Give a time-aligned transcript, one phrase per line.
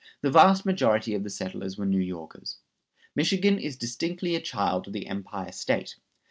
[0.21, 2.57] The vast majority of the settlers were New Yorkers.
[3.15, 5.95] Michigan is distinctly a child of the Empire State.